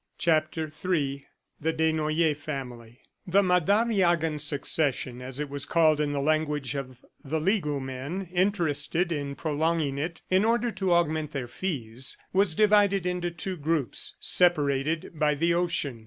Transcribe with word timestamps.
CHAPTER 0.17 0.67
III 0.83 1.27
THE 1.59 1.71
DESNOYERS 1.73 2.35
FAMILY 2.37 3.01
The 3.27 3.43
"Madariagan 3.43 4.39
succession," 4.39 5.21
as 5.21 5.39
it 5.39 5.47
was 5.47 5.67
called 5.67 6.01
in 6.01 6.11
the 6.11 6.19
language 6.19 6.73
of 6.73 7.05
the 7.23 7.39
legal 7.39 7.79
men 7.79 8.27
interested 8.33 9.11
in 9.11 9.35
prolonging 9.35 9.99
it 9.99 10.23
in 10.31 10.43
order 10.43 10.71
to 10.71 10.93
augment 10.93 11.33
their 11.33 11.47
fees 11.47 12.17
was 12.33 12.55
divided 12.55 13.05
into 13.05 13.29
two 13.29 13.55
groups, 13.55 14.17
separated 14.19 15.19
by 15.19 15.35
the 15.35 15.53
ocean. 15.53 15.99